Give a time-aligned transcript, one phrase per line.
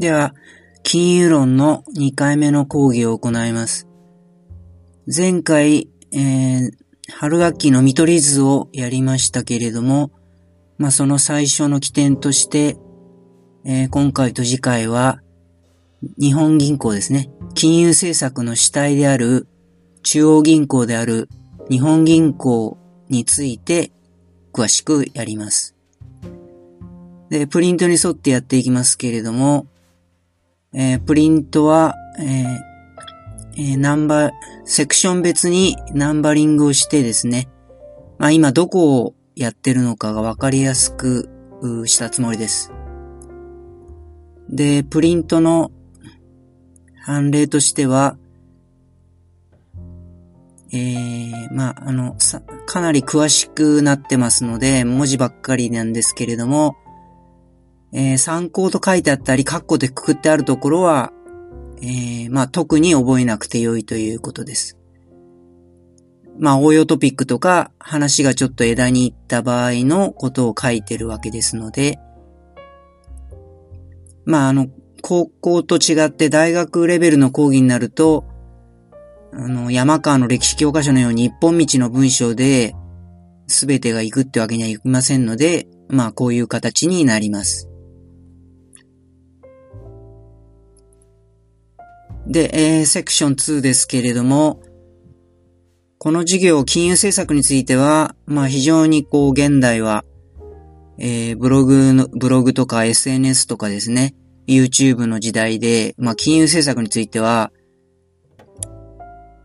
[0.00, 0.34] では、
[0.82, 3.86] 金融論の2回目の講義を行います。
[5.14, 6.70] 前回、えー、
[7.12, 10.10] 春学期の見取り図をやりましたけれども、
[10.78, 12.78] まあ、その最初の起点として、
[13.66, 15.20] えー、今回と次回は、
[16.18, 17.30] 日本銀行ですね。
[17.52, 19.48] 金融政策の主体である
[20.02, 21.28] 中央銀行である
[21.68, 22.78] 日本銀行
[23.10, 23.92] について
[24.54, 25.76] 詳しくやります。
[27.28, 29.66] で、プリントに沿ってやっていきますけれども、
[30.72, 32.70] えー、プリントは、えー
[33.56, 34.32] えー、ナンバー、
[34.64, 37.48] セクション別にナンバリングをしてですね、
[38.18, 41.28] まあ今どこをやってるのかがわかりやすく
[41.86, 42.72] したつもりです。
[44.48, 45.70] で、プリントの
[47.02, 48.16] 判例としては、
[50.72, 56.76] えー、まあ、あの、さ、かなり詳しくなってますので、文字ばっかりなんですけれども、
[57.92, 61.12] えー、参考と書いてあったり、括弧でくくってあるところは、
[61.82, 64.76] えー、まあ、特に覚えなくてよいということです。
[66.38, 71.98] まあ、応用トピックとか、話がちょっと枝に行った場合のことを書いてるわけですので、
[74.24, 74.68] まあ、あの、
[75.02, 78.24] 高校と違って大学レベルの講義になると、
[79.32, 82.74] あの、山川の歴史教科書のように一本道の文章で
[83.46, 87.69] 全てが行くってわけにはいきませんので、まあこういう形になります。
[92.26, 94.62] で、えー、セクション2ですけれども、
[95.98, 100.04] この授業、金融政策については、まあ非常にこう現代は、
[100.98, 104.14] えー、ブログの、ブログとか SNS とかですね、
[104.46, 107.52] YouTube の時代で、まあ、金融政策については、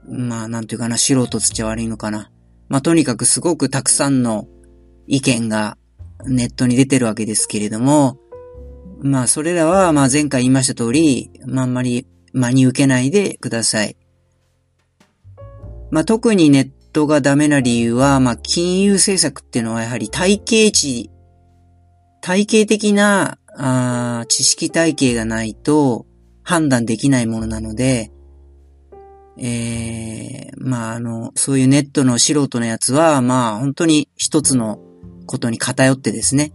[0.09, 2.31] まあ、なんていうかな、素人つっちゃ悪いのかな。
[2.69, 4.47] まあ、とにかくすごくたくさんの
[5.07, 5.77] 意見が
[6.25, 8.17] ネットに出てるわけですけれども、
[8.99, 13.97] まあ、それらは、まあ、前回言いました通り、まあ、あんまり真に受けないでください。
[15.89, 21.09] まあ、特にネットがダメな理由は、まあ、金融政策っていうのはやはり体系値、
[22.21, 26.05] 体系的なあ知識体系がないと
[26.43, 28.11] 判断できないものなので、
[29.37, 34.79] えー、まあ、あの、そういうネットの素人のやつは、まあ、本当に一つの
[35.25, 36.53] ことに偏ってですね。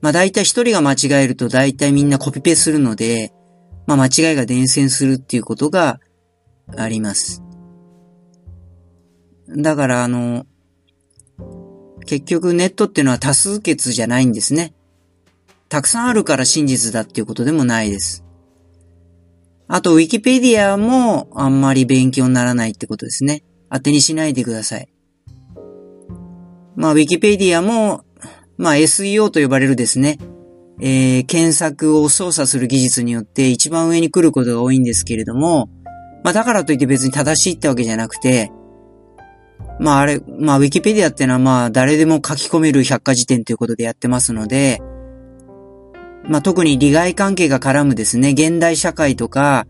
[0.00, 3.32] まあ、大体一人が間違えると大体みんなコピペするので、
[3.88, 5.98] まあ、間違いが伝染するっていうことが
[6.76, 7.42] あります。
[9.48, 10.44] だから、あの、
[12.04, 14.74] 結局ネットっていうのは多数決じゃないんですね。
[15.70, 18.26] たくさんあるから真実だっていうことでもないです。
[19.68, 23.42] あと、ウィキペディアもあんまり勉強にならないってことですね。
[23.70, 24.88] 当てにしないでください。
[26.76, 28.04] まあ、ウィキペディアも、
[28.58, 30.18] まあ、SEO と呼ばれるですね、
[30.80, 35.68] えー、検索を操作する技術によって一番上に来ることが多いんですけれども、
[36.22, 38.52] まあ、だからといって別に正しいってわけじゃなくて、
[39.80, 44.80] まあ、あれ、まあ、ウィキペディアってのはまあ、誰でも書き込める百科事典ということでやってますので、
[46.24, 49.66] まあ、特に利害関係が絡むですね、現代社会とか、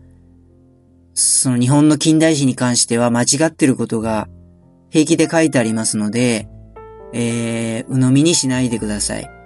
[1.13, 4.27] その日本の近代史に関しては間違ってることが
[4.89, 6.47] 平気で書いてありますので、
[7.13, 9.38] えー、鵜呑みにしないでください。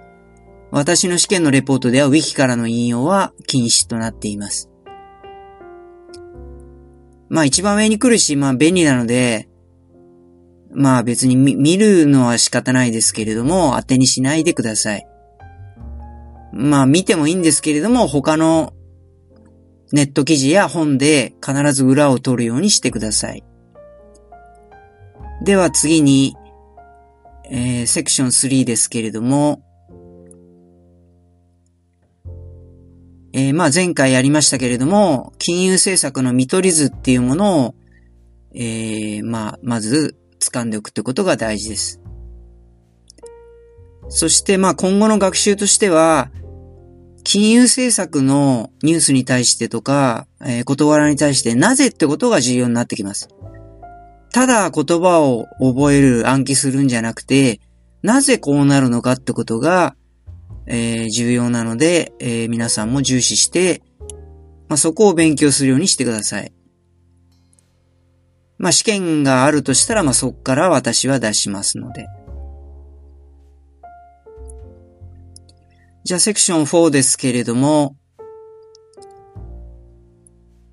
[0.74, 4.68] 私の試験のレポートでは Wiki からの引用は禁止となっています。
[7.28, 9.48] まあ一番上に来るし、まあ便利なので、
[10.72, 15.06] まあ別に見るのは仕方ないですけれども、当てにしないでください。
[16.52, 18.72] まあ見てもいいんですけれども、他の
[19.92, 23.44] ネット記事や本で必ず裏を取るようにしてください。
[25.44, 26.34] では次に、
[27.48, 29.63] えー、セクション3ですけれども、
[33.36, 37.74] えー、まあ前回やりましたけれども、金融政策の見取り図っていうものを、
[38.54, 42.00] えー、まあ、まず掴んでおくってことが大事です。
[44.08, 46.30] そしてまあ今後の学習としては、
[47.24, 53.28] 金融政策のニュースに対してとか、えー、事柄に対してなぜってことが重要になってきます。
[54.30, 57.58] ただ言葉を覚える、暗記するんじゃなくて、
[58.02, 59.96] なぜこうなるのかってことが、
[60.66, 63.82] えー、重要なので、えー、皆さんも重視して、
[64.68, 66.52] まあ、そこを勉強するようにしてください。
[68.58, 72.06] まあ、試験があるとしたら、まあ、そこから私は出しますので。
[76.04, 77.96] じゃあ、セクション4ですけれども、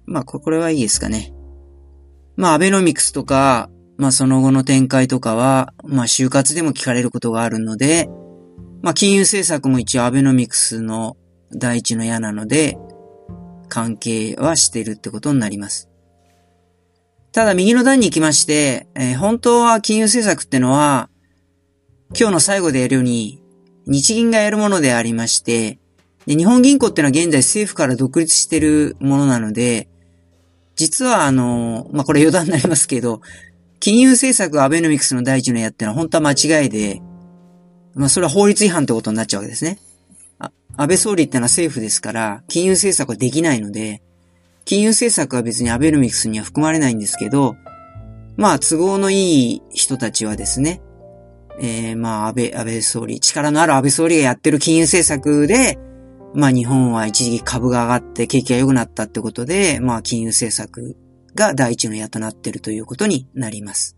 [0.05, 1.33] まあ、これはいいですかね。
[2.35, 8.09] まあ、アベノミクスとか、まあ、その後の展開とかは、まあ、就活でも聞かれることがあるので、
[8.81, 11.15] まあ、金融政策も一応アベノミクスの
[11.53, 12.77] 第一の矢なので、
[13.69, 15.89] 関係はしているってことになります。
[17.31, 21.09] ただ右の段に行きまして、えー、本当は金融政策ってのは、
[22.17, 23.41] 今日の最後でやるように、
[23.85, 25.79] 日銀がやるものでありまして、
[26.25, 29.89] で日本銀行ってのは現在政府から独立しているものなので、
[30.75, 33.21] 実はあの、まあ、これ余談になりますけど、
[33.79, 37.01] 金融政策アベノミクスの第一のやってのは本当は間違いで、
[37.95, 39.79] まあ、それは法律違反ってことになっちゃうわけですね。
[40.77, 44.01] 安倍総理ってのは政府ですから、金融政策はできないので、
[44.65, 47.55] 金融政策は別にアベノミクスには含まれないんですけど、
[48.37, 50.81] まあ、都合のいい人たちはですね、
[51.59, 55.77] えー、まあ、安倍、安倍総理、力のある安倍総理がやってる金融政策で、
[56.33, 60.95] まあ、日本は一時期株が上がって景気が良くなったってことで、まあ、金融政策
[61.35, 63.97] が第一の矢となってるということになります。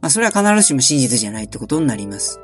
[0.00, 2.40] まあ、それは必ずしも真実じゃないってことになります。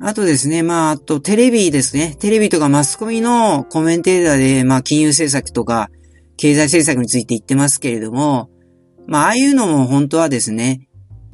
[0.00, 2.16] あとですね、まあ、あとテレビですね。
[2.18, 5.88] テレビとかマスコミのコメンテーターで、まあ、金融政策とか
[6.36, 8.50] 経済政策について言ってますけれども、
[9.06, 10.88] まあ、ああいうのも本当はですね、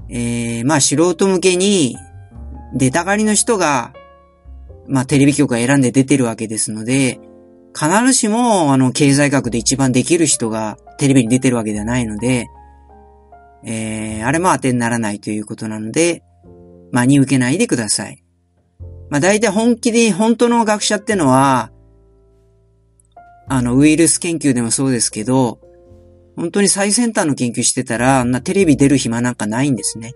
[0.08, 1.96] えー、まあ、素人向けに、
[2.72, 3.92] 出たがりの人が、
[4.88, 7.20] まあ、テレビ局が選んで出てるわけですので、
[7.74, 12.48] 必ずしも、あの、経済学で一番できる人がテレビに出てるわけではないので、
[13.64, 16.22] えー、あれも当てにならないということなので、
[16.92, 18.24] 真に受けないでください。
[19.08, 21.70] まあ大体本気で本当の学者ってのは、
[23.48, 25.60] あの、ウイルス研究でもそうですけど、
[26.36, 30.14] 本当に最先端の研究してたら、あんなテレビ出る暇なんかないんですね。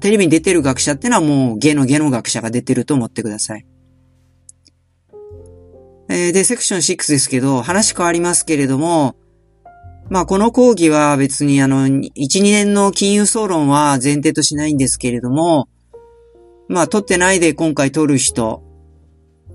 [0.00, 3.66] テレビに出てる学者ってのはもうゲのゲの学者が出てると思ってください。
[6.14, 9.16] えー、で、セクション6ですけど、話変わりますけれども、
[10.10, 15.70] まあこの講義は別にあの、1、2年の金融総論は前提としないんですけれども、
[16.68, 18.62] まあ、取ってないで今回取る人。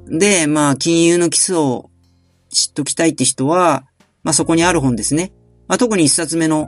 [0.08, 1.92] で、まあ、金融の基礎を
[2.50, 3.86] 知っときたいって人は、
[4.24, 5.34] まあそこにある本ですね。
[5.68, 6.68] まあ特に一冊目の、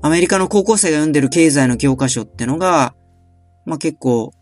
[0.00, 2.94] アメリカの高校生が読んでる経済の教科書ってのが、
[3.66, 4.32] まあ結構、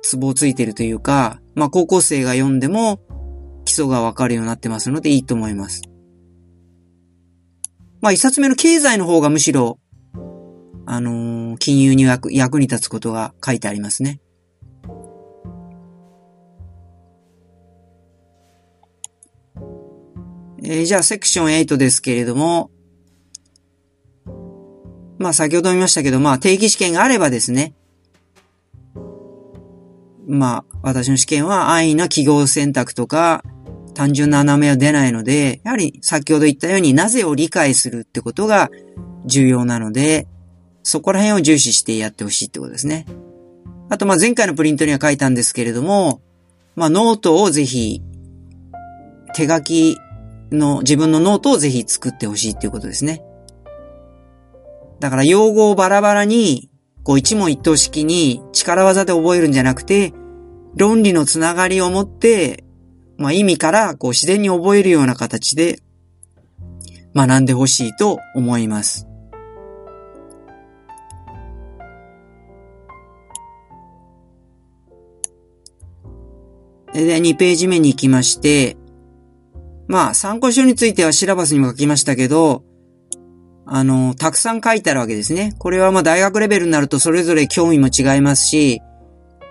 [0.00, 3.00] ツボをついてるというか、まあ高校生が読んでも、
[3.68, 5.82] 基礎がわかるようになってますのでいいと思います。
[8.00, 9.78] まあ一冊目の経済の方がむしろ
[10.86, 14.20] あのー、金融に役役に立つことが書いてありますね。
[20.62, 22.70] えー、じゃあ、セクション8ですけれども、
[25.18, 27.74] まあ、先ほど見ましたけど、まあ、定期試験があればですね、
[30.26, 33.42] まあ、私の試験は安易な記号選択とか、
[33.98, 38.70] 単純な名前は出ないので、やはり先ほど言ったようになぜを理解するってことが
[39.26, 40.28] 重要なので、
[40.84, 43.06] そこら辺を重視してやってほしいってことですね。
[43.90, 46.22] あと、ま、前回のプリントには書いたんですけれども、
[46.76, 48.00] まあ、ノートをぜひ、
[49.34, 49.98] 手書き
[50.52, 53.24] の、自分のノートをぜひ作ってほしいっていうことですね。
[55.00, 56.70] だから、用語をバラバラに、
[57.02, 60.12] こう、一問一答式に力技で覚えるんじゃなくて、
[60.76, 62.62] 論理のつながりを持って、
[63.18, 65.80] まあ、意味から、こう、自然に覚えるような形で、
[67.14, 69.08] 学んでほしいと思います。
[76.92, 78.76] で、2ページ目に行きまして、
[79.88, 82.62] まあ、参考書についてはシラバスにも書きましたけど、
[83.66, 85.54] あの、たくさん書いてあるわけですね。
[85.58, 88.80] これはまあ大学レベルになるとそれぞれ興味も違いますし、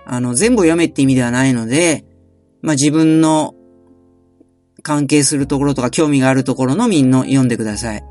[0.06, 2.04] あの、全部読めって意味ではないので、
[2.62, 3.54] まあ自分の
[4.82, 8.04] 関係するところとか興味があるところのみんな読んでください。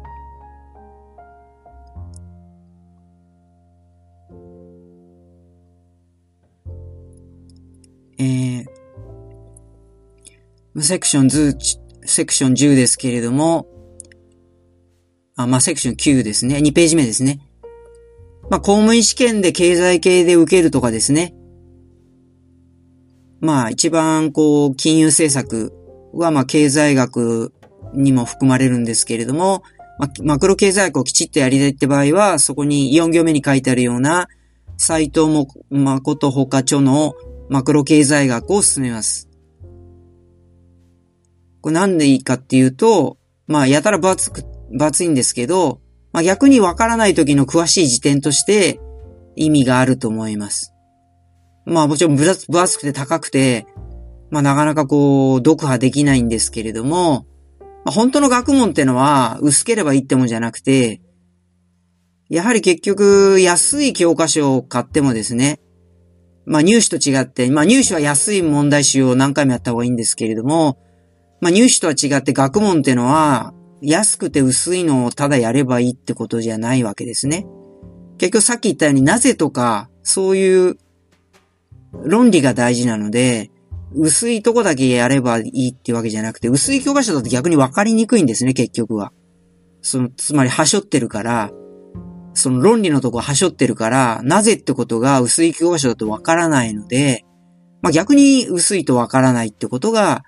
[8.19, 13.67] えー、セクション10、セクション10ですけれども、
[15.35, 16.57] あ、まあ、セクション9ですね。
[16.57, 17.39] 2ページ目ですね。
[18.49, 21.35] まあ、公務員試験で経済系で受けるとかですね。
[23.39, 25.73] まあ、一番、こう、金融政策
[26.13, 27.53] は、まあ、経済学
[27.93, 29.63] にも含まれるんですけれども、
[29.99, 34.27] まあ、マクロ経済学をきちっとやりたいって場合は、そこに4行目に書いてあるような、
[34.77, 37.15] 斎藤も誠ほか著の
[37.49, 39.27] マクロ経済学を進めます。
[41.61, 45.81] これなんでいいかっていうと、まあ、やたら分厚く、分厚いんですけど、
[46.17, 48.79] まあ逆にわからない時の詳しい時点として
[49.35, 50.73] 意味があると思います。
[51.65, 53.67] まあもちろん分厚くて高くて、
[54.29, 57.25] まあなかなかこう、読破できないんですけれども、
[57.85, 61.01] まあ、本当の学問ってのは薄ければいいってもんじゃなくて、
[62.29, 65.61] やはり結局安い教科書を買ってもですね、
[66.45, 70.77] まあ入試と違って、まあ入試は安い問題集を何回もやった方がいいんですけれども、
[71.39, 77.45] まあ入試とは違って学問ってのは、安くて薄いのをただやればいいってことじゃないわけですね。
[78.17, 80.77] 結局さっき言ったようになぜとか、そういう
[82.03, 83.51] 論理が大事なので、
[83.95, 89.11] 薄いとこだけやればいいっていうわけじゃなくて、薄い教科書だと逆に分かりにくいんですね、結局は。
[89.81, 91.51] その、つまり、はしょってるから、
[92.33, 97.25] その論理のとこはしょってるから、なぜってことが薄い教科書だと分からないので、
[97.81, 100.23] まあ逆に薄いと分からないってことが、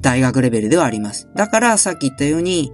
[0.00, 1.28] 大学レベルではあります。
[1.34, 2.72] だから、さっき言ったように、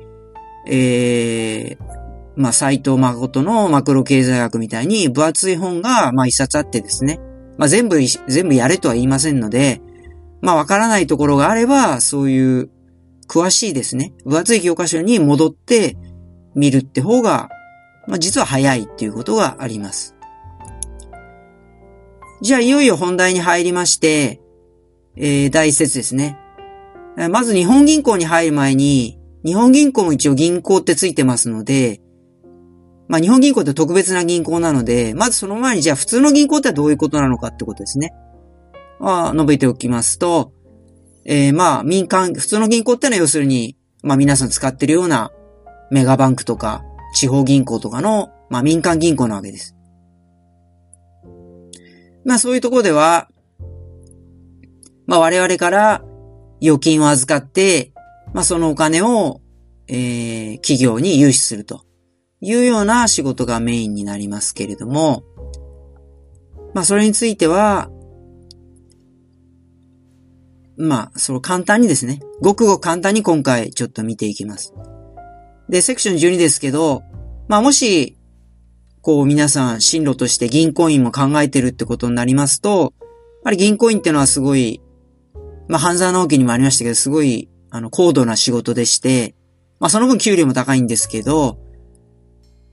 [0.67, 1.93] えー、
[2.37, 7.21] まあ、斎藤誠のマクロ経済学みたいに分厚い本が、まあ、一冊あってですね。
[7.59, 9.83] まあ、全部、全部やれとは言いませんので、
[10.42, 12.70] まあ、わからないところがあれば、そういう
[13.28, 15.96] 詳しいですね、分厚い教科書に戻って
[16.54, 17.49] 見るって方が、
[18.06, 20.16] まあ、実は早いっていうことがあります。
[22.42, 24.40] じゃあ、いよいよ本題に入りまして、
[25.16, 26.38] えー、第一節ですね。
[27.30, 32.00] まず日本銀行に入る前に、日本銀行も一応銀行ってついてますので、
[33.08, 38.12] まあ日本銀行って特別な銀行なので、まずその前にじゃあ普通の銀行ってどういうことなのかってことですね。
[39.02, 40.52] まあ、述べておきますと、
[41.25, 45.32] えー、まあ、民間、普通の銀行ってのは要するに、まあ皆さん使ってるような
[45.90, 46.82] メガバンクとか
[47.14, 49.76] 地方銀行とかの、まあ民間銀行なわけです。
[52.25, 53.28] まあそういうところでは、
[55.06, 56.04] まあ我々から
[56.61, 57.92] 預金を預かって、
[58.32, 59.40] まあそのお金を、
[59.88, 61.85] えー、企業に融資すると
[62.40, 65.25] いうような仕事がメインになりますけれども、
[66.75, 67.90] まあそれについては、
[70.76, 74.75] まあ、その簡単にですね、ごくごく簡単に今回ちょっと見ていきます。
[75.69, 77.02] で、セクション12ですけど、
[77.49, 78.17] まあもし、
[79.00, 83.11] こう皆さん進路として銀行員も考えてるってことになりますと、やっ
[83.45, 84.81] ぱり銀行員っていうのはすごい、
[85.69, 89.35] まあ半沢直樹にもありましたけど、すごい、あの、高度な仕事でして、
[89.81, 91.59] まあその分給料も高いんですけど、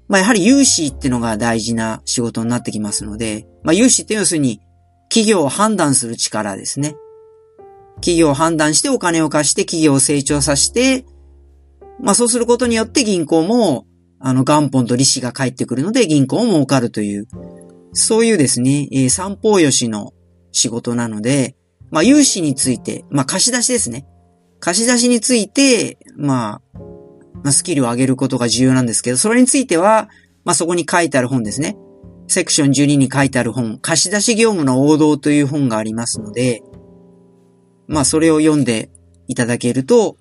[0.08, 4.62] まあやはり融資ってのが大事な仕事になってきますので、まあ融資って要するに
[5.10, 6.96] 企業を判断する力ですね。
[8.02, 11.06] 企業を判断してお金を貸して企業を成長させて、
[12.02, 13.86] まあそうすることによって銀行も、
[14.20, 17.28] あの元本と利子が返ってくるので銀行も儲かるという、
[17.94, 20.14] そういうですね、えー、三方よしの
[20.52, 21.56] 仕事なので、
[21.92, 24.06] まあ融資について、まあ貸し出しですね。
[24.60, 26.80] 貸し出しについて、まあ、
[27.44, 30.10] まあ、スキルを上げることが重要なんですけど、それについては、
[30.44, 31.78] まあそこに書いてある本ですね。
[32.28, 36.62] セクション12に書いてある本、貸し出し業務の王道という本がありますので、
[37.90, 38.92] まあそれを読んで
[39.28, 40.16] いただけると、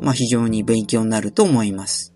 [0.00, 2.14] まあ非常に勉強になると思います。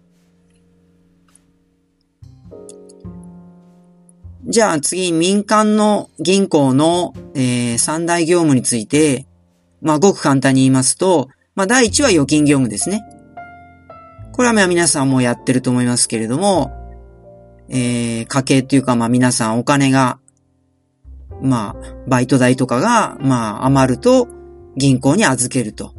[4.44, 9.26] じゃあ次、民間の銀行の、えー、三大業務について、
[9.82, 13.02] まあごく簡単に言いますと、まあ第一は預金業務ですね。
[14.32, 16.70] これは皆さんもやってると思いますけれども、
[17.68, 20.20] えー、家計っていうかまあ皆さんお金が、
[21.42, 24.37] まあ、バイト代とかが、まあ余ると、
[24.78, 25.92] 銀行に預けると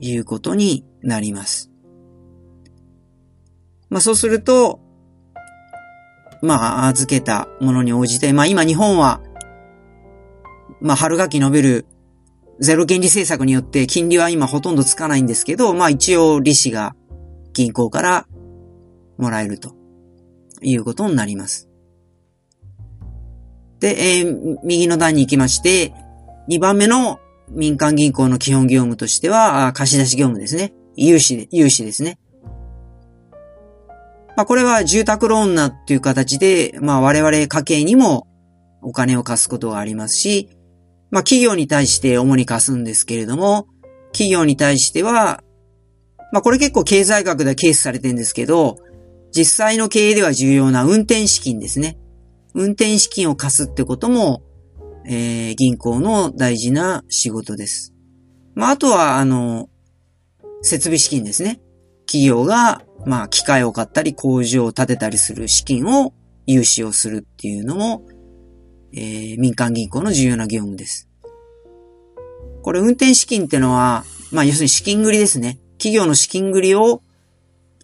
[0.00, 1.70] いうことになります。
[3.88, 4.80] まあそうすると、
[6.42, 9.22] まあ預けたものに応じて、まあ今日本は、
[10.80, 11.86] まあ春学期伸びる
[12.58, 16.96] ゼロ金利政策によって金利は今ほとんどつかないんですけど、まあ一応利子が
[17.52, 18.26] 銀行から
[19.18, 19.74] もらえると
[20.62, 21.68] いうことになります。
[23.78, 25.92] で、えー、右の段に行きまして、
[26.48, 30.74] 2番目の民間銀行の基本業務としては、貸し出し業務ですね。
[30.96, 32.18] 融資、融資ですね。
[34.36, 38.26] まあ、これは住宅ローンなっていう形で、まあ、我々家計にも
[38.82, 40.50] お金を貸すことがありますし、
[41.10, 43.66] まあ、企業に対して主に貸すんですけれども、
[44.12, 45.42] 企業に対しては、
[46.32, 48.76] まあ、これ結構経済学ではケースされてるんですけど、
[49.34, 51.98] 実際の経営では重要な運転資金ですね。
[52.54, 54.42] 運転資金を貸すってことも、
[55.08, 57.94] えー、銀行の大事な仕事です。
[58.54, 59.68] まあ、あとは、あの、
[60.62, 61.60] 設備資金ですね。
[62.06, 66.12] 企業が、まあ、機械を買ったり、工場を建てたりする資金を
[66.46, 68.04] 融資をするっていうのも、
[68.92, 71.08] えー、民間銀行の重要な業務です。
[72.62, 75.58] これ、運転資金ってのは、まあ、要するに資金繰りですね。
[75.78, 77.02] 企業の資金繰りを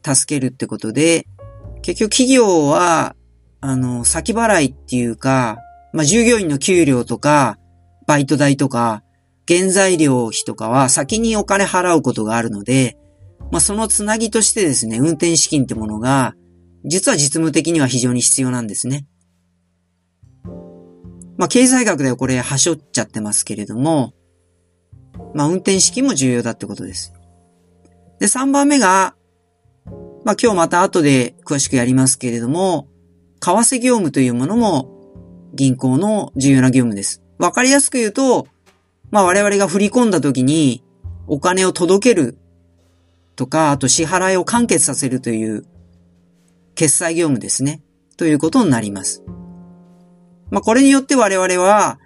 [0.05, 1.27] 助けるってことで、
[1.83, 3.15] 結局企業は、
[3.61, 5.59] あの、先払いっていうか、
[5.93, 7.59] まあ、従業員の給料とか、
[8.07, 9.03] バイト代とか、
[9.47, 12.97] 原材料費とかは先にお金払うことがあるので、
[13.51, 16.35] まあ、そのつなぎとしてですね、運転資金ってものが、
[16.85, 19.07] 実は実務的には非常に必要なんですね。
[21.37, 24.15] まあ、経済学ではこれ、はしょっちゃってますけれども、
[25.35, 27.13] まあ、運転資金も重要だってことです。
[28.21, 29.15] で、3番目が、
[30.25, 32.89] まあ、今日また後で詳しくやりますけれども、
[33.41, 34.92] 為替業務というものも
[35.53, 37.23] 銀行の重要な業務です。
[37.39, 38.47] わかりやすく言うと、
[39.11, 40.83] まあ我々が振り込んだ時に
[41.27, 42.39] お金を届ける
[43.37, 45.65] とか、あと支払いを完結させるという
[46.75, 47.83] 決済業務ですね。
[48.17, 49.23] ということになります。
[50.51, 51.99] まあこれによって我々は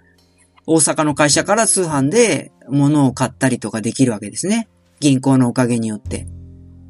[0.65, 4.67] 大阪の会社から通販で物を買ったりとかできるわけですね。
[4.99, 6.27] 銀行のおかげによって。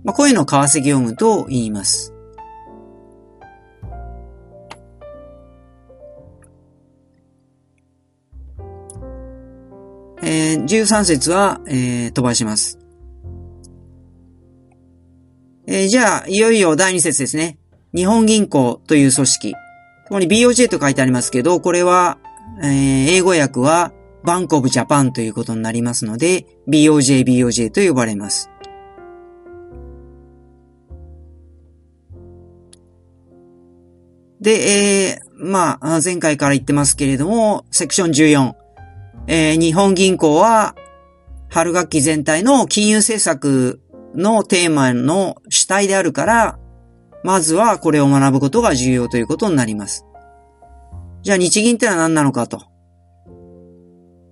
[0.03, 2.16] まあこういうのを為替業務と言います。
[10.21, 12.79] えー、13節は、えー、飛ばします。
[15.67, 17.57] えー、じゃあ、いよいよ第2節ですね。
[17.93, 19.53] 日本銀行という組織。
[19.53, 19.59] こ
[20.09, 22.17] こに BOJ と書いてありますけど、これは、
[22.61, 23.91] えー、英語訳は
[24.23, 28.49] バンコブジャパンということになりますので、BOJ、BOJ と呼ばれます。
[34.39, 38.66] で、えー、まあ、前回から言ってますけれども、セクション14。
[39.27, 40.75] えー、日本銀行は
[41.49, 43.81] 春学期全体の金融政策
[44.15, 46.59] のテーマの主体であるから、
[47.23, 50.05] まずはこれを学ぶことが重要ということになります。
[51.23, 52.63] じゃあ日銀ってのは何なのかと。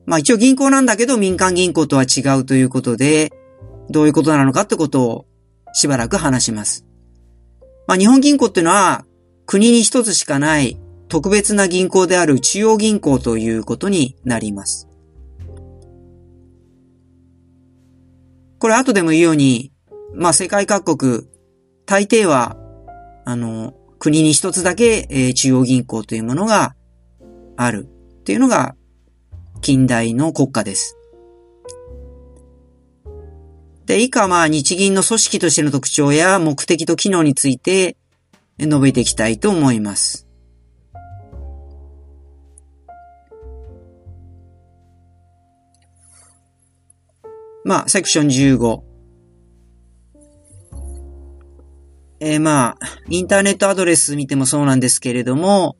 [0.05, 3.33] まあ一応銀行なんだけど民間銀行とは違うということで、
[3.89, 5.25] どういうことなのかってことを
[5.73, 6.85] しばらく話します。
[7.85, 9.05] まあ日本銀行っていうのは
[9.45, 10.79] 国に一つしかない
[11.15, 14.89] 特別な銀行である中央銀行ということになります。
[18.59, 19.71] これ後でも言うように、
[20.13, 21.23] まあ世界各国、
[21.85, 22.57] 大抵は、
[23.23, 26.75] あの、国に一つだけ、えー、中央銀行というものが
[27.55, 27.87] ある
[28.19, 28.75] っていうのが
[29.61, 30.97] 近代の国家です。
[33.85, 37.95] で、以下まあ日銀の組織としての特徴や目的と機能について
[38.59, 40.24] 述べていきたいと思います。
[47.65, 48.81] まあ、セクション15。
[52.19, 55.75] えー、まあ、インターネットアドレス見てもそうなんですけれども、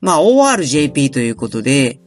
[0.00, 2.00] まあ、ORJP ということで、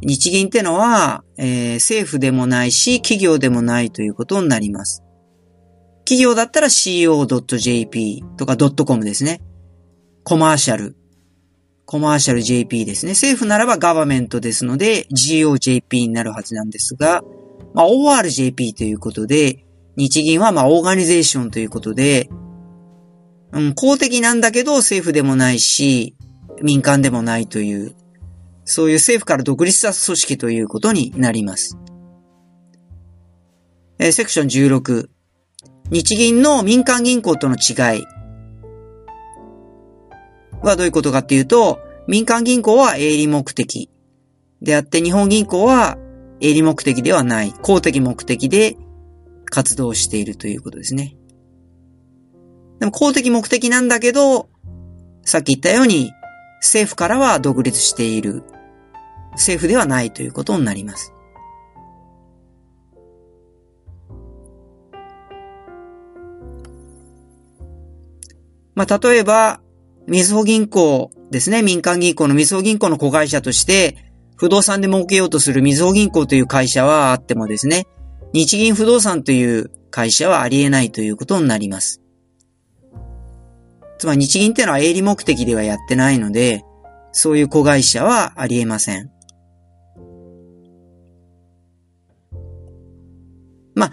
[0.00, 5.04] 日銀ってのは、えー、政府でもないし、企業でもないということになります。
[6.06, 9.42] 企業だったら co.jp とか .com ですね。
[10.24, 10.96] コマーシャル。
[11.84, 13.12] コマーシャル JP ですね。
[13.12, 17.22] 政府ならばガバメントですので GOJP になるはずなんですが、
[17.78, 19.64] まあ、ORJP ということで、
[19.94, 22.28] 日銀はまあ、オーガニゼーションということで、
[23.52, 26.16] うん、公的なんだけど政府でもないし、
[26.60, 27.94] 民間でもないという、
[28.64, 31.78] そういう政府から独立した組織ということになります。
[34.00, 35.08] えー、セクション16。
[35.92, 38.04] 日銀の民間銀行との違い
[40.64, 43.88] はどういうことかっていうと、民間銀行は営利目的
[44.62, 45.96] であって日本銀行は
[46.40, 48.76] 営利目的ではない、公的目的で
[49.46, 51.16] 活動しているということですね。
[52.80, 54.48] でも公的目的なんだけど、
[55.24, 56.12] さっき言ったように
[56.60, 58.44] 政府からは独立している。
[59.32, 61.12] 政府ではないということになります。
[68.74, 69.60] まあ、例えば、
[70.06, 71.62] みずほ銀行ですね。
[71.62, 74.07] 民間銀行のみずほ銀行の子会社として、
[74.38, 77.86] 不動産で儲けようとするみずほ銀行という会社はあってもですね、
[78.32, 82.00] 日銀不動産という会社はありえないということになります。
[83.98, 86.64] つまり日銀ってのは営利目的ではやってないので、
[87.10, 89.10] そういう子会社はありえません。
[93.74, 93.92] まあ、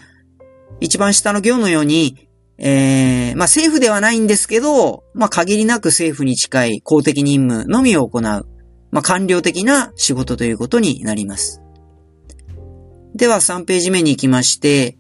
[0.80, 2.30] 一番下の行のように、
[2.60, 8.55] えー、まあ政府ではないんですけど、まあ限りなく政府に近い公的任務のみを行う。
[8.96, 11.62] まあ、官僚的な仕事ということになります。
[13.14, 14.98] では3ページ目に行きまして、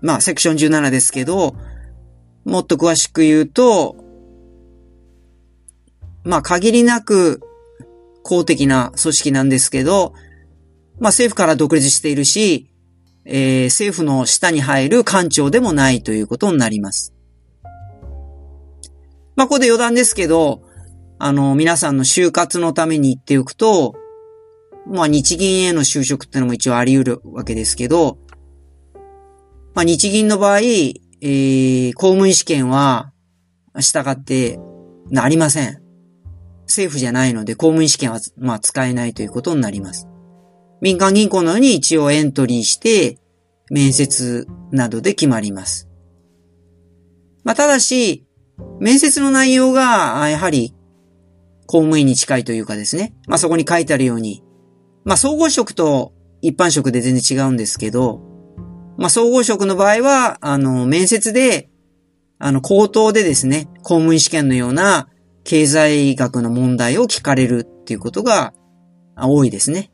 [0.00, 1.54] まあ、セクション17ですけど、
[2.46, 3.94] もっと詳しく言うと、
[6.24, 7.42] まあ、限りなく
[8.22, 10.14] 公的な組織なんですけど、
[10.98, 12.70] まあ、政府から独立しているし、
[13.26, 17.15] えー、政府の下に入る官庁でもないということになります。
[19.36, 20.62] まあ、ここで余談ですけど、
[21.18, 23.94] あの、皆さんの就活のために言っておくと、
[24.86, 28.18] まあ、日銀への就職ってのも一応あり得るわけですけど、
[29.74, 33.12] まあ、日銀の場合、えー、公務員試験は、
[33.78, 34.58] 従って
[35.10, 35.82] なりません。
[36.62, 40.08] 政府じゃないので公務員試験は、まあ、使えないということになります。
[40.80, 43.18] 民間銀行のように一応エントリーして、
[43.70, 45.88] 面接などで決まります。
[47.44, 48.25] まあ、ただし、
[48.80, 50.74] 面接の内容が、やはり、
[51.66, 53.14] 公務員に近いというかですね。
[53.26, 54.44] まあ、そこに書いてあるように、
[55.04, 58.20] まあ、総合職と一般職で全然違うんですけど、
[58.96, 61.68] まあ、総合職の場合は、あの、面接で、
[62.38, 65.08] あの、口頭でですね、公務員試験のような
[65.44, 68.52] 経済学の問題を聞かれるっていうことが
[69.16, 69.90] 多いですね。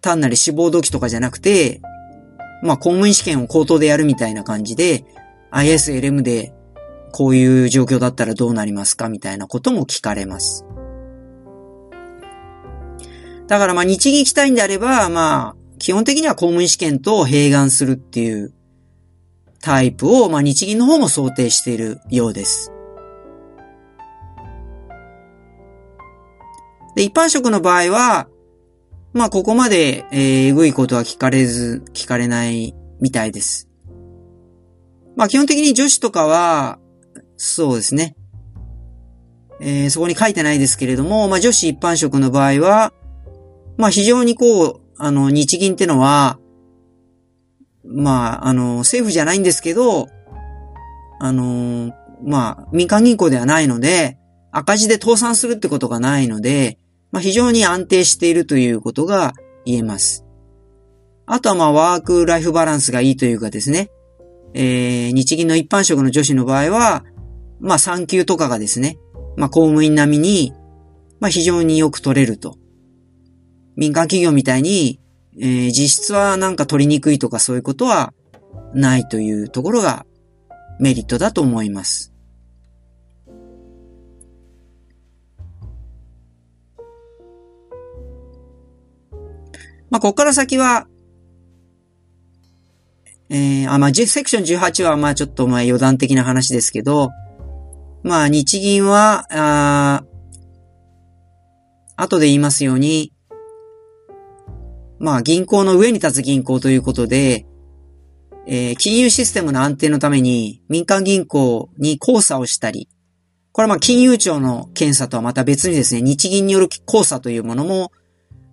[0.00, 1.80] 単なる志望動機とかじゃなくて、
[2.62, 5.04] まあ、公務員試験を口頭でやるみたいな感じで、
[5.50, 6.52] ISLM で
[7.16, 10.66] こういう状況だったらどうなりますかみたいなことも聞かれます。
[13.46, 18.52] だからまあ日銀行きたいんであれば、まあ基本的には公務員試験と併願するっていう
[19.60, 22.72] タイプをまあ日銀の方も想定しているようです。
[26.96, 28.26] で、一般職の場合は、
[29.12, 33.68] まあここまで、えー、えぐいことは聞かれず、聞かれないみたいです。
[35.14, 36.80] まあ基本的に女子とかは、
[37.36, 38.16] そうですね。
[39.60, 42.92] えー、そこに書いてないですけれども、まあ、女子一般職の場合は、
[43.76, 46.38] まあ、非常にこう、あの、日銀ってのは、
[47.84, 50.08] まあ、あの、政府じゃないんですけど、
[51.20, 51.92] あの、
[52.22, 54.18] まあ、民間銀行ではないので、
[54.50, 56.78] 赤字で倒産するってことがないので、
[57.10, 60.24] まあ、非常に安定しているということが言えます。
[61.26, 63.90] あとはまあ、ワークライフバランスがいいというかですね、
[64.52, 67.04] えー、日銀の一般職の女子の場合は、
[67.64, 68.98] まあ産休とかがですね、
[69.36, 70.52] まあ公務員並みに、
[71.18, 72.58] まあ非常によく取れると。
[73.74, 75.00] 民間企業みたいに、
[75.40, 78.12] えー、実質はなんか取りにくいとかそういうことは
[78.74, 80.04] ないというところが
[80.78, 82.12] メリットだと思います。
[89.90, 90.86] まあ、ここから先は、
[93.30, 97.10] えー、あ、まあ、セクション18は、まあ、ちょっと、まあ、余談的な話ですけど、
[98.04, 100.04] まあ、日銀は、あ
[101.96, 103.14] 後で言いますように、
[104.98, 107.46] まあ、銀行の上に立つ銀行ということで、
[108.46, 112.90] えー、金融システムの安定のために民間銀行に交差をしたり、
[113.52, 117.90] これはまあ金融庁の検査とはまた別にですね、日銀による交差というものも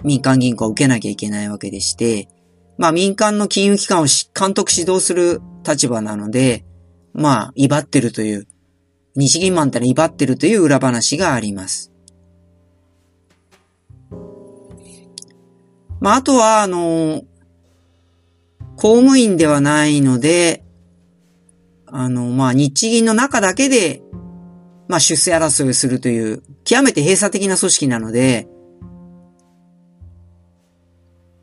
[0.06, 2.30] 民間銀行は受けなきゃいけないわけでして、
[2.78, 6.64] まあ民間の金融機関を監督指導する立場なので、
[7.14, 8.48] まあ、威張ってるという
[9.16, 11.92] 日銀マンっての威張ってるという裏話があります。
[16.00, 17.24] まあ、あとは、あの、
[18.76, 20.64] 公務員ではないので、
[21.86, 24.02] あの、まあ、日銀の中だけで、
[24.88, 28.48] まあ、出世争いをするという、極めて閉鎖的な組織なので、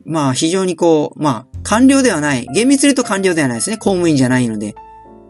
[0.05, 2.47] まあ、非常にこう、まあ、官僚ではない。
[2.53, 3.77] 厳密に言うと官僚ではないですね。
[3.77, 4.75] 公務員じゃないので。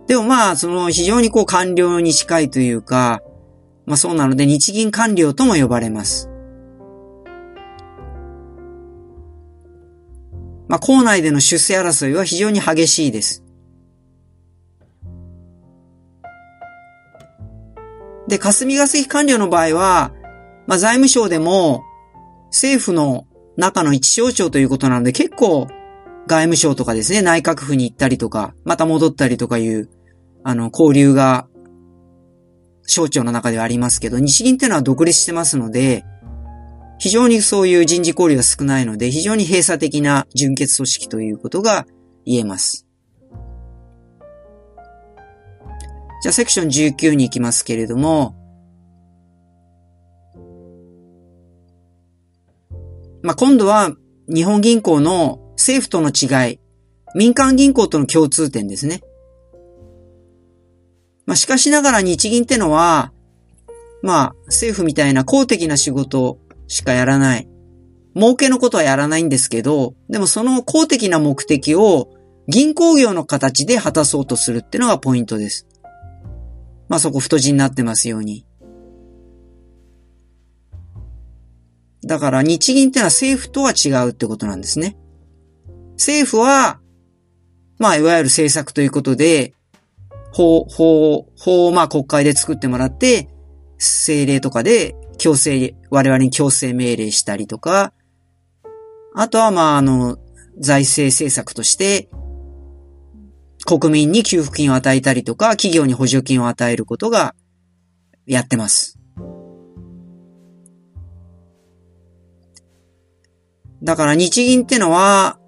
[0.09, 3.21] でもまあ、その非常にこう官僚に近いというか、
[3.85, 6.27] まあそうなので日銀官僚とも呼ばれます。
[10.67, 13.43] まあ校内での出世争いは非常に激しいです。
[18.27, 20.11] で、霞が関官僚の場合は、
[20.65, 21.83] まあ財務省でも
[22.45, 25.67] 政府の中の一省庁ということなので結構
[26.25, 29.87] 外務省とかですね、内閣府に行ったりとか、また戻ったりとかいう
[30.43, 31.47] あの、交流が、
[32.85, 36.03] 省庁の中ではありますけど、日銀っていうのは独立してますので、
[36.97, 41.85] 非常にそういう人事交流が少ないので、非常に閉鎖的な純血組織ということが
[42.25, 42.85] 言えます。
[46.21, 48.35] じゃあ、セクション19に行きますけれども、
[53.21, 53.91] まあ、今度は
[54.27, 56.59] 日本銀行の政府との違い、
[57.15, 59.01] 民間銀行との共通点ですね。
[61.29, 63.13] まあ、しかしながら日銀ってのは、
[64.01, 67.47] まあ、政府みたいな公的な仕事しかやらない。
[68.15, 72.09] 儲けのことはやらないんですけど、でもその公的な目的を
[72.47, 75.67] 銀行業の形で果たそうとするってのがポイントです。
[76.87, 78.47] まあそこ太字になってますように。
[82.03, 84.97] だから日銀ってのは政府とは違うってことなんですね。
[85.91, 86.79] 政府は、
[87.77, 89.53] まあいわゆる政策ということで、
[90.31, 93.29] 法、法、法をまあ国会で作ってもらって、
[93.77, 97.93] 政令とかで強制、我々に強制命令したりとか、
[99.15, 100.17] あとはまああの、
[100.59, 102.09] 財政政策として、
[103.65, 107.35] 国民に給付金を与えたりとか、企業に補助金を与えることが
[108.25, 108.99] やってます。
[113.81, 115.39] だから日銀ってのは、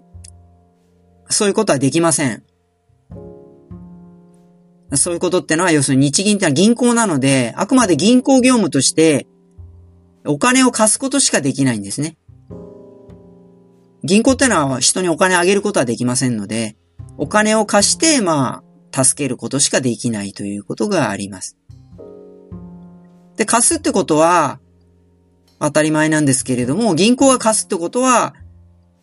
[1.29, 2.43] そういうことはできません。
[4.97, 9.27] そういうことってのは、要するに日銀ってのは銀行なので、あくまで銀行業務として、
[10.25, 12.17] お金を貸すことしかできないんですね。
[14.03, 16.75] 銀行ってのは人にお金あげることはできませんので、
[17.17, 21.57] お金を貸して、まあ、助けることしかできないということがあります。
[23.37, 24.59] で、貸すってことは、
[25.59, 28.33] 当たり前なんですけれども、銀行が貸すってことは、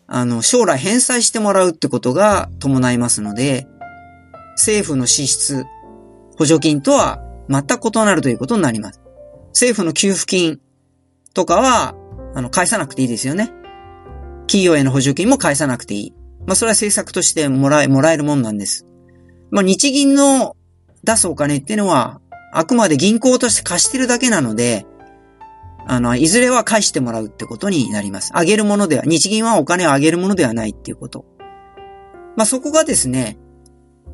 [0.08, 3.68] あの、将来返済してもらうってことが伴いますので、
[4.56, 5.64] 政府の支出、
[6.38, 9.00] 補助金とは全く異なるということになります。
[9.48, 10.60] 政府の給付金
[11.34, 11.96] とかは、
[12.34, 13.52] あの、返さなくていいですよね。
[14.46, 16.14] 企業への補助金も返さなくていい。
[16.46, 18.86] まあ、それは政策としてもらえ、もらえるもんなんです。
[19.50, 20.56] まあ、日銀の
[21.02, 22.20] 出すお金っていうのは、
[22.52, 24.86] あくまで銀行として貸してるだけなので、
[25.86, 28.30] あの、いずれは返してもらうってことになります。
[28.34, 31.24] あげるものでは、日銀はお金をあげるものではないっていうこと。
[32.36, 33.38] まあ、そこがですね、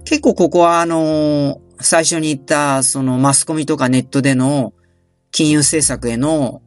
[0.05, 4.73] 結構ここはあの最初に言った、そのマスコミとかネットでの
[5.31, 6.62] 金融政策への、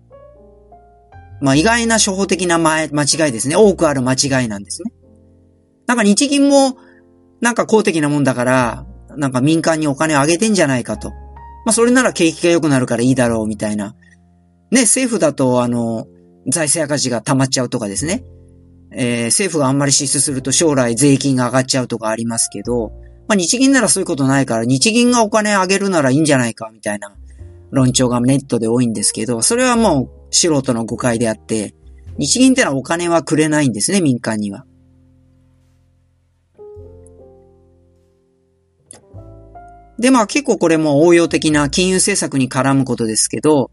[1.39, 3.55] まあ、意外な処方的な間違いですね。
[3.55, 4.91] 多くある間違いなんですね。
[5.85, 6.77] なんか日銀も、
[7.39, 11.11] なんか公的なもんだから、なんか民間にお金をあげてんじゃないかと。
[11.11, 11.15] ま
[11.67, 13.95] あ、それなら景気が良くなるからいいだろうみたいな
[14.71, 16.07] ね、政府だと、あの、
[16.47, 18.23] 財政赤字が溜まっちゃうとかですね。
[18.91, 22.91] えー、政府があんまり支出すると将来税金が上がっちゃうとかありますけど、
[23.27, 27.15] まあ日銀ならそういうことないから、日銀がお金あげるならいいんじゃないか、みたいな
[27.71, 31.75] 論調がネットで多いんですけど、それはもう素人の誤解であって、
[32.17, 34.65] 日銀ってのはお金はくれないんですね、民間には。
[39.99, 43.71] で、まあ結構これも応用的な金融政策に絡むことですけど、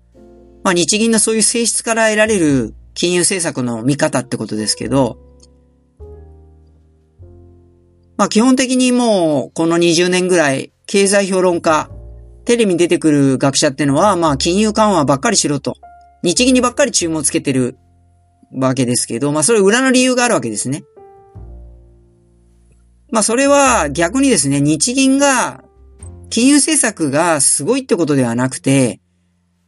[0.62, 5.18] まあ日銀のそういう性質から得られる金融政策の見方ってことですけど、
[8.16, 11.90] まあ基本的にもうこの20年ぐらい経済評論家、
[12.44, 15.74] テレビに出てくる学者ってのはまあ金融緩和ばっかりしろと。
[16.22, 17.76] 日銀にばっかり注文つけてる
[18.52, 20.84] わけですけど、まあそれ裏の理由があるわけですね。
[23.10, 25.64] まあそれは逆にですね、日銀が
[26.30, 29.00] 金融政策がすごいってことではなくて、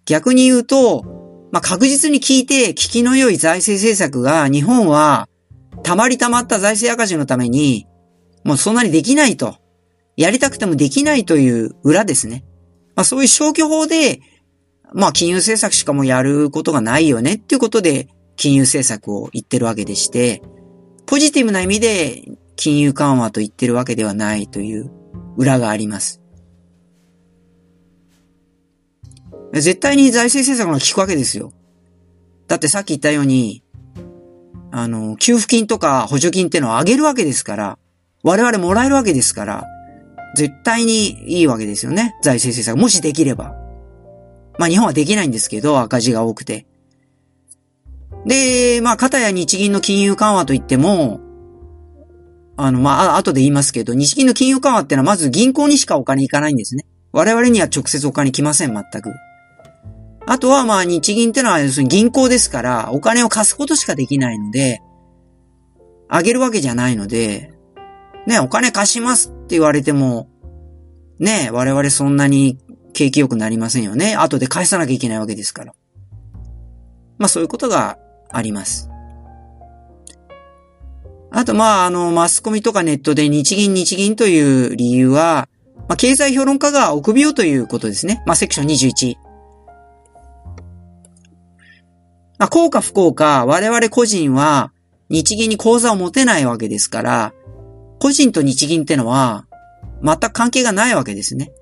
[0.04, 1.04] 逆に言うと、
[1.52, 5.28] まあ、確実に聞いて、効きの良い財政政策が日本は、
[5.82, 7.86] たまりたまった財政赤字のために、
[8.46, 9.56] もうそんなにできないと。
[10.16, 12.44] やりたくてもできないという裏ですね。
[12.94, 14.20] まあ、そういう消去法で、
[14.94, 20.42] まあ、金融政策しかもやることがないよねっていうことで、金融政策を言ってるわけでして、
[21.06, 22.22] ポジティブな意味で
[22.54, 24.90] 金融緩和と言ってるわけではないという
[25.36, 26.22] 裏があります。
[29.52, 31.52] 絶対に財政政策が効くわけですよ。
[32.46, 33.64] だってさっき言ったように、
[34.70, 37.78] あの、給付金とか補助金ってのを上げるわけですから、
[38.26, 39.66] 我々もらえるわけですから、
[40.34, 42.16] 絶対にいいわけですよね。
[42.22, 42.76] 財政政策。
[42.76, 43.54] もしできれば。
[44.58, 46.66] まあ日本はできないんですけど、赤字が多くて。
[48.26, 51.20] で、まあ、片や日銀の金融緩和といっても、
[52.56, 56.84] あの、まあ、後で言いますけど、日銀の金融緩和ってのはまず銀行にしかお金いかないんですね。
[57.12, 59.12] 我々には直接お金来ません、全く。
[60.26, 64.82] あとはまあ日銀ってのは要するに銀行ですからお金を貸すことしかできないので、
[66.08, 67.55] あげるわけじゃないので、
[68.26, 70.28] ね、お金貸しますって言われても、
[71.18, 72.58] ね、我々そんなに
[72.92, 74.16] 景気良くなりませんよね。
[74.16, 75.74] 後で返さなきゃいけないわけですから。
[77.18, 77.98] まあそういうことが
[78.30, 78.90] あります。
[81.30, 85.48] あとまああのマスコミとかネットで日銀日銀という理由は、
[85.88, 88.22] まあ経済評論家が臆病ということですね。
[88.26, 89.16] まあセクション21。
[92.38, 94.72] まあ、効か不幸か、我々個人は
[95.08, 97.32] 日銀に口座を持てないわけですから、
[97.98, 99.46] 個人と日銀ってのは
[100.02, 101.52] 全く関係がないわけですね。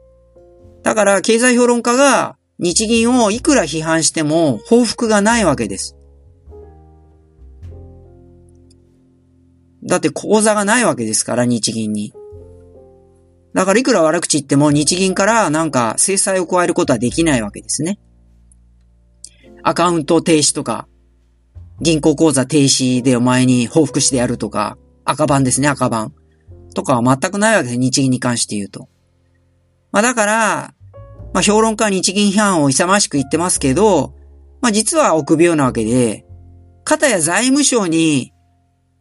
[0.83, 5.97] だから経済評論家が日銀をいくら批判しても報復がないわけです。
[9.87, 12.15] だって口座がないわけですから、日銀に。
[13.53, 17.99] だからいくら悪口言っても日銀からなんか制裁を加えることはできないわけですね。
[19.63, 20.89] アカウント停止とか、
[21.81, 26.15] 銀行口座停止でお前に報復してやるとか、赤番ですね、赤番。
[26.75, 28.89] とかは全くないわけです、日銀に関して言うと。
[29.93, 30.75] まあだから、
[31.33, 34.15] まあ評論家は日銀批判を勇ましく言ってますけど、
[34.61, 36.27] まあ実は臆病なわけで、
[36.85, 38.33] 方や財務省に、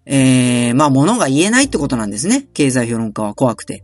[0.06, 2.48] ええー、まあ物が言えないってことなんですね。
[2.54, 3.84] 経済評論家は怖くて。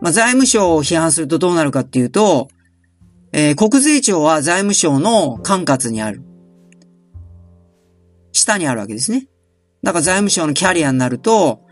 [0.00, 2.48] まあ、財務省を批判するとどうなるかっていうと、
[3.32, 6.22] えー、国税庁は財務省の管轄にある。
[8.32, 9.28] 下にあるわけですね。
[9.82, 11.62] だから財務省のキャリアになると、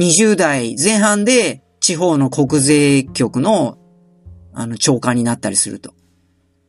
[0.00, 3.76] 20代前半で地方の国税局の、
[4.54, 5.92] あの、長官になったりすると。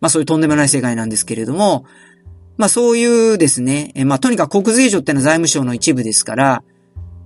[0.02, 1.86] まあそういうとんでもない世界なんですけれども、
[2.58, 6.64] まあそういうですね、まあとにかく国税庁ってのは財務省の一部ですから、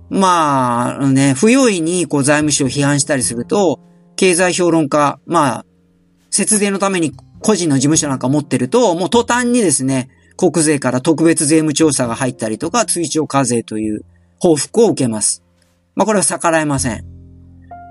[0.08, 3.80] まあね、不用意にこう財務省を批判したりすると、
[4.14, 5.66] 経済評論家、まあ、
[6.30, 14.04] 節税のために個人の事務所なんか持ってると、もう途端にですね、国税から特別税務調査が入ったりとか、追徴課税という
[14.38, 15.45] 報復を受けます。
[15.96, 17.04] まあこれは逆らえません。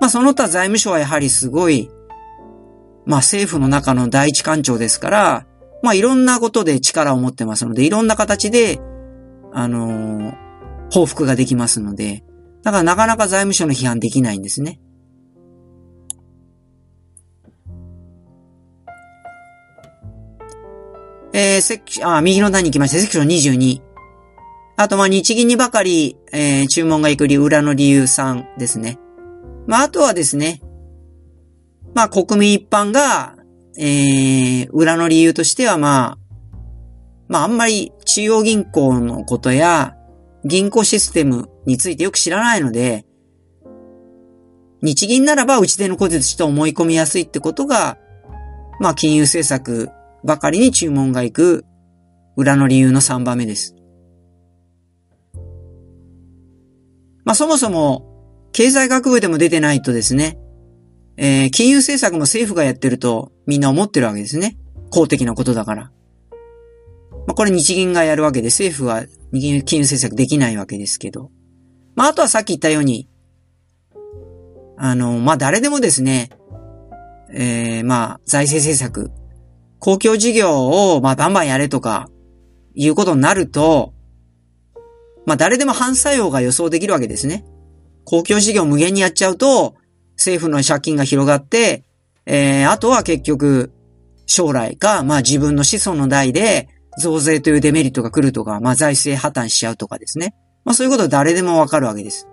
[0.00, 1.90] まあその他財務省はやはりすごい、
[3.04, 5.46] まあ政府の中の第一官庁ですから、
[5.82, 8.80] まあいろんなことで力を持ってますので、いろんな形で、
[9.52, 10.34] あのー、
[10.90, 12.24] 報復ができますので、
[12.62, 14.80] だからなかなか財務省の批判できないんですね。
[21.32, 22.98] えー、セクション、あ、右の段に行きました。
[22.98, 23.85] セクション22。
[24.78, 28.98] あと、ま、日銀にばかり、えー、注文が行く理由、裏の理由3ですね。
[29.66, 30.60] まあ、あとはですね、
[31.94, 33.36] まあ、国民一般が、
[33.78, 36.18] えー、裏の理由としては、まあ、
[37.28, 39.96] まあ、あんまり中央銀行のことや、
[40.44, 43.06] 銀行システムについてよく知らないので、
[44.82, 47.96] 日銀ならば打ち出の小説と思い込みやすいってことが、
[48.78, 49.88] まあ、金融政策
[50.22, 51.64] ばかりに注文が行く
[52.36, 53.75] 裏の理由の3番目です。
[57.26, 60.38] まあそもそも経済学部でも出てないとですね、
[61.18, 64.56] えー、金融政策も政府がやってるとみんな思ってるわけですね。
[64.90, 65.92] 公的なことだから。
[67.26, 71.30] まあこれ日銀がやるわけで政府は金融政策できないわけですけど。
[71.96, 73.08] まああとはさっき言ったように、
[74.78, 76.30] あの、まあ誰でもですね、
[77.32, 79.10] えー、まあ財政政策、
[79.78, 82.08] 公共事業を、まあ、バンバンやれとか、
[82.74, 83.94] いうことになると、
[85.26, 87.44] まあ、誰でも反作用が予想できるわけですね。
[88.04, 89.74] 公共事業無限にやっちゃうと、
[90.16, 91.84] 政府の借金が広がって、
[92.24, 93.72] えー、あとは結局、
[94.26, 100.34] 将来か、まあ自分の子孫の代で、増税というデメリットが来るとか、まあ財政破綻しちゃうとかですね。
[100.64, 102.28] まあそういうことは誰でもわかるわけです。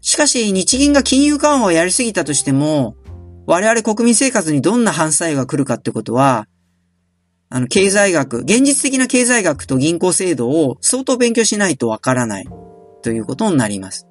[0.00, 2.96] しかし、日銀が金融緩和をやりすぎたとしても、
[3.46, 6.46] 我々国民生活にどんな反作用が来るかってことは、
[7.54, 12.48] あの、経済学、現実的な経済学と銀行制度を相当勉強しないとわからない
[13.02, 14.08] ということになります。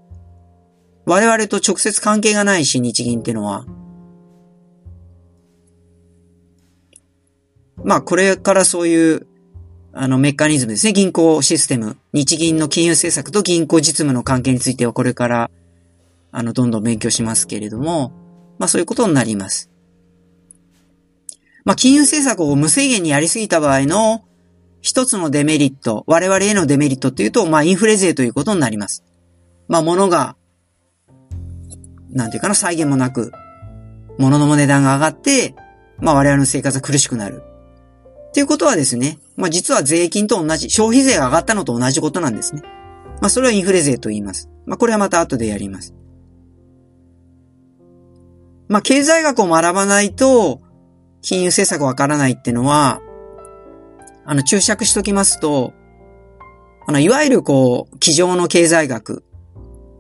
[1.08, 3.66] 我々と直接関係がないし、日銀ってのは。
[7.84, 9.26] まあ、これからそういう、
[9.92, 10.94] あの、メカニズムですね。
[10.94, 11.98] 銀行システム。
[12.14, 15.50] 日銀の金融政策と銀行実務の関係についてはこれから、
[16.32, 18.14] あの、どんどん勉強しますけれども、
[18.60, 19.71] まあそういうことになります。
[21.66, 24.24] まあ金融政策を無制限にやりすぎた場合の
[24.82, 29.04] 一つのデメリット、我々へのデメリットっていうと、まあインフレ税ということになります。
[29.68, 30.36] まあ物が、
[32.10, 33.32] なんていうかな、再現もなく、
[34.18, 35.56] 物の値段が上がって、
[36.00, 37.44] まあ我々の生活が苦しくなる。
[38.30, 42.64] っていうことはですね、まあ実は税金と同じ、消費税が上がったのと同じことなんですね。
[43.22, 44.50] まあそれはインフレ税と言います。
[44.66, 45.94] まあこれはまた後でやります。
[48.72, 50.62] まあ、経済学を学ばないと、
[51.22, 53.02] 金融政策わからないってのは、
[54.26, 55.74] あの、注釈しときますと、
[56.88, 59.24] あの、いわゆるこう、机上の経済学。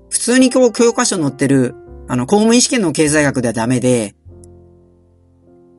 [0.10, 1.76] 普通にこう、教科書に載ってる、
[2.08, 4.16] あの、公務員試験の経済学ではダメで、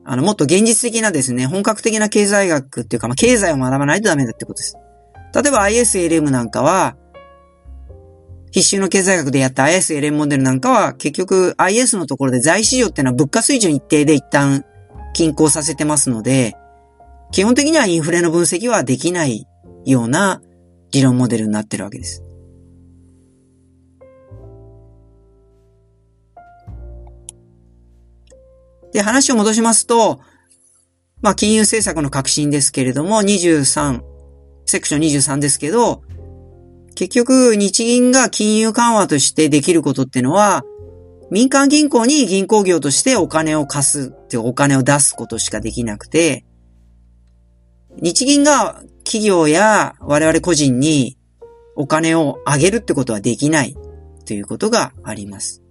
[0.05, 4.75] あの、もっと現実的なですね、本格的な経済学っていうか、まあ、経済を学ばないとダメだってことです。
[5.33, 6.95] 例えば ISLM なんかは、
[8.51, 14.63] 必修の経済学でやった ISLM モデルなんかは、結局 IS のところで財市場っていうのは物価水準一定で一旦
[15.13, 16.55] 均衡させてますので、
[17.31, 19.47] 基本的にはインフレの分析はできない
[19.85, 20.41] ような
[20.91, 22.23] 理論モデルになってるわけです。
[28.93, 30.21] で、話を戻しますと、
[31.21, 34.01] まあ、金融政策の革新ですけれども、23、
[34.65, 36.03] セクション23ですけど、
[36.95, 40.63] 結局、日銀が金融緩和としてできることってのは、
[41.31, 46.45] 民間銀行に銀行業としてお金を貸すってお金を出すことしかできなくて、
[48.01, 51.17] 日銀が企業や我々個人に
[51.75, 53.75] お金をあげるってことはできない
[54.25, 55.61] ということがあります。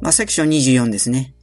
[0.00, 1.34] まあ、セクション24ですね。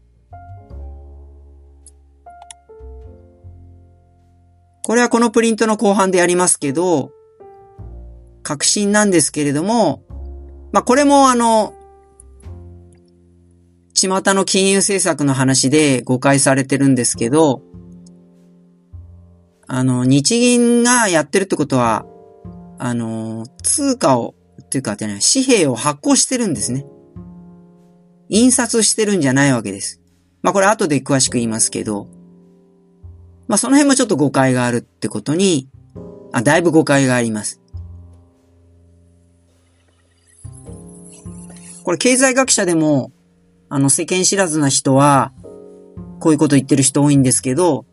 [4.83, 7.11] これはこのプリントの後半でやりますけど、
[8.43, 10.03] 確信なんですけれども、
[10.71, 11.73] まあ、これもあの、
[13.93, 17.61] 巷の金融政策の話で誤解されてるんですけど、
[19.67, 22.05] あの、日銀がやってるってことは、
[22.77, 26.85] あの、通貨を、っていうか、ね紙幣を発行してるんですね。
[28.27, 30.01] 印刷してるんじゃないわけです。
[30.41, 32.07] まあ、これ後で詳しく言いますけど、
[33.47, 35.69] まあ、その辺もちょっと誤解があるってことに、
[36.33, 37.60] あ、だいぶ誤解があります。
[41.83, 43.11] これ経済学者でも、
[43.69, 45.31] あの世間知らずな人は、
[46.19, 47.85] こういうこと言ってる人多いんですけど、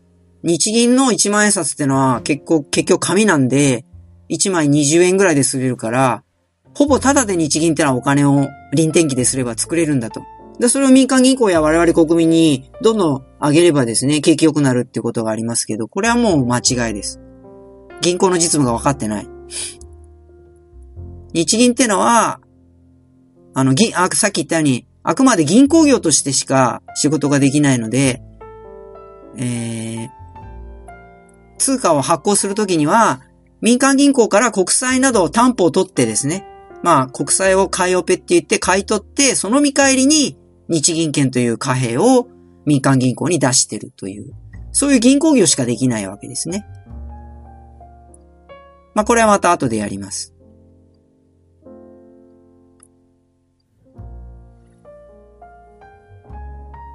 [0.43, 3.85] 日銀の1万円札ってのは結構、結局紙なんで、
[4.29, 6.23] 1枚20円ぐらいで刷れるから、
[6.75, 10.21] ほぼタダで日銀ってのはお金を臨転機ですれば作れるんだと。
[10.59, 17.19] で、それを民間銀行や我々国民にどんどん上げればですね、景気良くなるってことがありますけど、これはもう間違いです。
[18.01, 19.27] 銀行の実務が分かってない。
[21.33, 22.39] 日銀ってのは、
[23.59, 28.21] あの、銀、あ、さっき言ったように、あくまで銀行業としてしか仕事ができないので、
[29.37, 30.09] えー、
[31.57, 33.21] 通貨を発行するときには、
[33.59, 36.45] 民間銀行から国債などを担保を取ってですね、
[36.83, 40.37] まあ、国債を買いオペって言って買い取って、その見返りに
[40.69, 42.27] 日銀券という貨幣を
[42.65, 44.31] 民間銀行に出してるという、
[44.71, 46.65] そういう銀行業しかできないわけですね。
[48.93, 50.33] まあ、これはまた後でやります。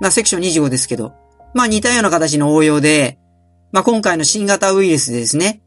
[0.01, 1.14] まあ、セクション25ですけど、
[1.55, 3.18] まあ似たような形の応用で、
[3.72, 5.62] まあ今回の新型ウイルスでですね、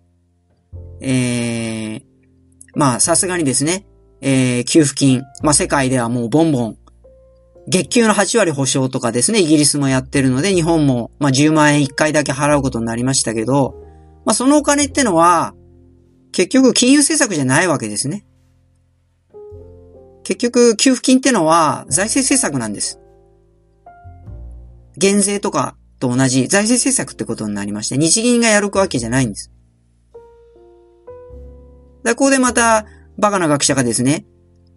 [1.02, 2.02] えー、
[2.76, 3.88] まあさすがにですね、
[4.22, 6.78] えー、給付金、まあ世界ではもうボンボン、
[7.68, 13.76] 月給の8割保証とかですね、イギリスもやってるので、日本も、まあ10万円1回だけ払うことになりましたけど、
[14.26, 15.54] まあそのお金ってのは、
[16.32, 18.26] 結局金融政策じゃないわけですね。
[20.24, 23.00] 結局、給付金ってのは財政政策なんです。
[24.98, 29.52] 減税とかと同じ財政政策ってことになりまして、日銀がやるわけじゃないんです。
[32.04, 32.86] だここでまた、
[33.18, 34.26] バカな学者がですね、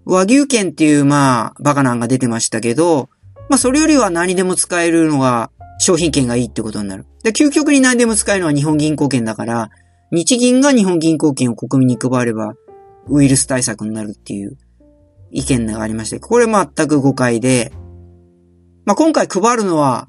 [0.05, 3.11] 和牛券っていう、まあ、バカな案が出てましたけど、
[3.49, 7.07] まあ、それよりは何でも使えるのが商品券がいいってことになる。
[7.23, 9.71] で、究極に何でも使えるのは日本銀行券だから、
[10.13, 12.55] 日銀が日本銀行券を国民に配れば、
[13.09, 14.57] ウイルス対策になるっていう
[15.31, 17.73] 意見がありまして、これ全く誤解で、
[18.85, 20.09] まあ、今回配るのは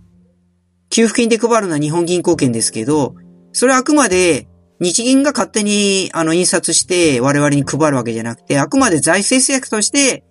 [0.92, 3.16] 給付金で配るのは日本銀行券ですけど、
[3.54, 4.48] それはあくまで
[4.80, 10.24] 日銀が勝手にあの印刷して我々に配るわけじゃなくて、あくまで財政政策として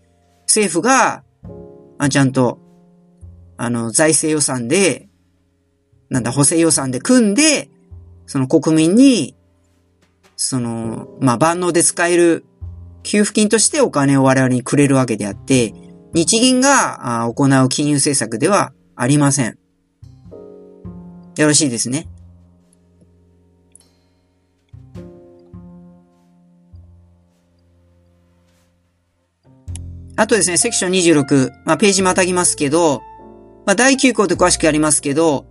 [0.50, 1.22] 政府が、
[1.98, 2.58] あちゃんと、
[3.56, 5.08] あの、財政予算で、
[6.08, 7.70] なんだ、補正予算で組んで、
[8.26, 9.36] その国民に、
[10.34, 12.44] その、まあ、万能で使える
[13.04, 15.72] 給付金としてお金を我々にくれるわけであって、
[16.12, 19.59] 日銀が行う金融政策ではありません。
[21.40, 22.06] よろしいですね。
[30.16, 33.00] あとですね、セクション26、まあ、ページまたぎますけど、
[33.64, 35.46] まあ、第9項で詳しくやりますけど、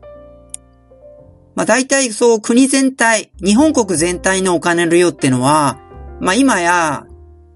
[1.56, 5.80] まあ、大体そう国全体、日本国全体のお金の量ってのは、
[6.22, 7.08] まあ、今や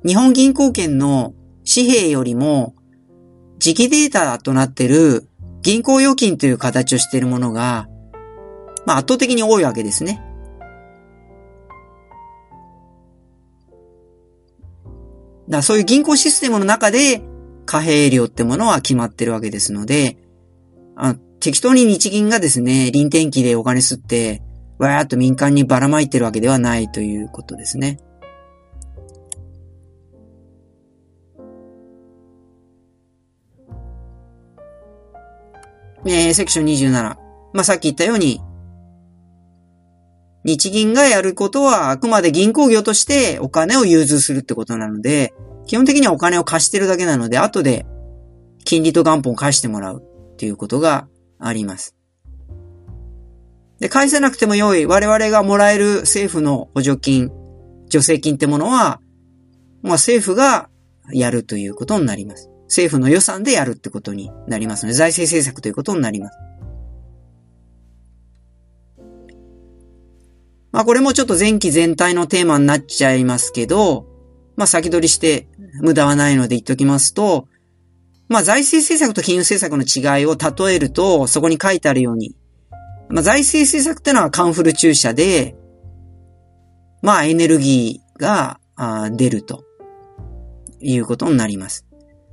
[0.04, 1.36] 日本銀行券の
[1.72, 2.74] 紙幣よりも、
[3.60, 5.30] 磁気データとなってる
[5.62, 7.88] 銀行預金という形をしているものが、
[8.86, 10.22] まあ圧倒的に多いわけですね。
[15.50, 17.22] だそういう銀行システムの中で
[17.66, 20.18] 貨幣量ってものは決まってるわけですので、
[20.96, 24.42] あ適当に日銀がですね、臨転機でお金吸って、
[24.78, 28.00] わーっと民間にばらまいてるわけではないということですね。
[36.06, 36.92] えー、セクション27。
[37.54, 38.42] まあ、さっき言ったように、
[40.44, 45.34] 日銀がやることはあくまで銀行業としてお金を融通するってことなので、
[45.66, 47.86] 基本的にはお金を貸してるだけなので、後で
[48.66, 51.08] 金利と元本を返してもらうっていうことが
[51.40, 51.96] あります。
[53.80, 57.32] で、返せなくても良い我々がもらえる政府の補助金、
[57.90, 59.02] 助成金ってものは、
[59.82, 60.70] まあ政府が
[61.12, 62.50] やるということになります。
[62.68, 66.38] 政府の予算でやるってことになりますので、財政政策ということになります。
[70.74, 74.08] まあこれもちょっと前期全体のテーマになっちゃいますけど、
[74.58, 75.48] まあ先取りして
[75.82, 77.48] 無駄はないので言っときますと、
[78.28, 82.36] まあ財政政策と金融政策の違いを例えると、そこに書いてあるように、
[83.08, 85.56] まあ財政政策ってのはカンフル注射で、
[87.04, 88.60] まあエネルギーが
[89.12, 89.64] 出ると
[90.82, 91.86] いうことになります。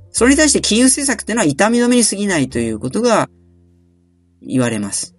[0.09, 3.29] それに対して金融政策ってのは痛み止めに過ぎないということが
[4.41, 5.15] 言われます。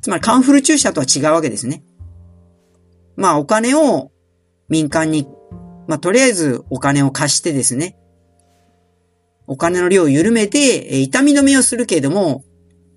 [0.00, 1.82] つまりカンフル注射とは違うわけですね。
[3.16, 4.10] まあお金を
[4.68, 5.26] 民間に、
[5.86, 7.98] まあとりあえずお金を貸してですね、
[9.46, 12.44] お金の量を緩めて、痛み止めをするけれども、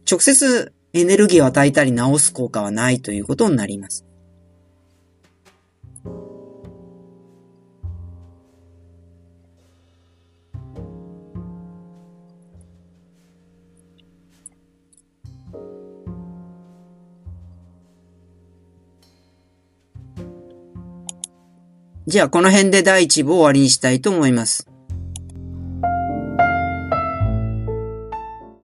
[0.10, 4.06] 直接エネルギーを与えたり治す効果はないということになります。
[22.06, 24.73] じゃあこの辺で第1部を終わりにしたいと思います。